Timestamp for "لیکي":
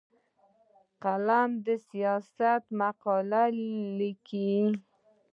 3.99-4.53